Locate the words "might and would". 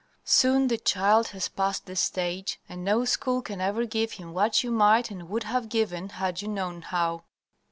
4.71-5.43